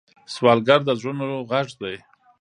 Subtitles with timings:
[0.33, 1.95] سوالګر د زړونو غږ دی